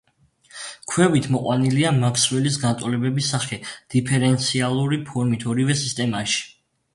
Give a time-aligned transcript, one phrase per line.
[0.93, 3.59] ქვევით მოყვანილია მაქსველის განტოლებების სახე
[3.95, 6.43] დიფერენციალური ფორმით ორივე სისტემაში.